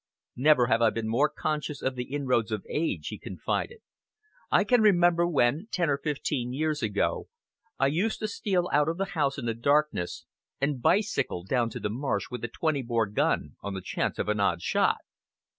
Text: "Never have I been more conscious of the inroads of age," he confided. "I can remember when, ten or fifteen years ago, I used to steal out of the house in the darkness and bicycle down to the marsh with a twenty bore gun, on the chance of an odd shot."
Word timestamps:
"Never 0.35 0.65
have 0.65 0.81
I 0.81 0.89
been 0.89 1.07
more 1.07 1.29
conscious 1.29 1.83
of 1.83 1.93
the 1.93 2.05
inroads 2.05 2.51
of 2.51 2.65
age," 2.67 3.09
he 3.09 3.19
confided. 3.19 3.81
"I 4.49 4.63
can 4.63 4.81
remember 4.81 5.27
when, 5.27 5.67
ten 5.71 5.91
or 5.91 5.99
fifteen 5.99 6.53
years 6.53 6.81
ago, 6.81 7.27
I 7.77 7.85
used 7.85 8.17
to 8.21 8.27
steal 8.27 8.67
out 8.73 8.89
of 8.89 8.97
the 8.97 9.05
house 9.13 9.37
in 9.37 9.45
the 9.45 9.53
darkness 9.53 10.25
and 10.59 10.81
bicycle 10.81 11.43
down 11.43 11.69
to 11.69 11.79
the 11.79 11.91
marsh 11.91 12.31
with 12.31 12.43
a 12.43 12.47
twenty 12.47 12.81
bore 12.81 13.05
gun, 13.05 13.57
on 13.61 13.75
the 13.75 13.79
chance 13.83 14.17
of 14.17 14.27
an 14.27 14.39
odd 14.39 14.63
shot." 14.63 14.97